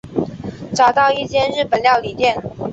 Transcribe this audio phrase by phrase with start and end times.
[0.75, 2.35] 找到一间日本料理店